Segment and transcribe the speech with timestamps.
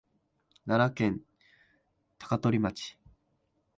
[0.65, 1.21] 奈良県
[2.17, 2.97] 高取町